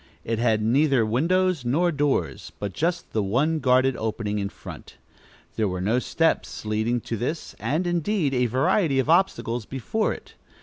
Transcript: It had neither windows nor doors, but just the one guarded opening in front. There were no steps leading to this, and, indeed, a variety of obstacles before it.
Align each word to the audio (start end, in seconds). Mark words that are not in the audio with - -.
It 0.23 0.39
had 0.39 0.63
neither 0.63 1.05
windows 1.05 1.63
nor 1.63 1.91
doors, 1.91 2.51
but 2.57 2.73
just 2.73 3.13
the 3.13 3.21
one 3.21 3.59
guarded 3.59 3.95
opening 3.95 4.39
in 4.39 4.49
front. 4.49 4.97
There 5.57 5.67
were 5.67 5.79
no 5.79 5.99
steps 5.99 6.65
leading 6.65 6.99
to 7.01 7.15
this, 7.15 7.53
and, 7.59 7.85
indeed, 7.85 8.33
a 8.33 8.47
variety 8.47 8.97
of 8.97 9.11
obstacles 9.11 9.67
before 9.67 10.11
it. 10.11 10.33